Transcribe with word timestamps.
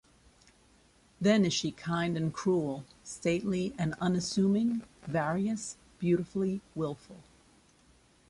Then 1.21 1.45
is 1.45 1.53
she 1.53 1.71
kind 1.71 2.17
and 2.17 2.33
cruel, 2.33 2.85
stately 3.03 3.75
and 3.77 3.93
unassuming, 4.01 4.81
various, 5.03 5.77
beautifully 5.99 6.61
wilful. 6.73 7.17